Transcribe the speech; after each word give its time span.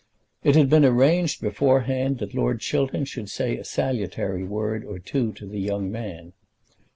It 0.43 0.55
had 0.55 0.67
been 0.67 0.83
arranged 0.83 1.41
beforehand 1.41 2.17
that 2.17 2.33
Lord 2.33 2.59
Chiltern 2.59 3.05
should 3.05 3.29
say 3.29 3.55
a 3.57 3.63
salutary 3.63 4.43
word 4.43 4.83
or 4.83 4.97
two 4.97 5.31
to 5.33 5.45
the 5.45 5.59
young 5.59 5.91
man. 5.91 6.33